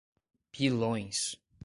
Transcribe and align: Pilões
Pilões 0.57 1.37